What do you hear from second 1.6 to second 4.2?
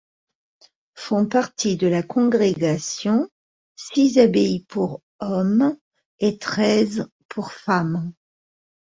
de la congrégation six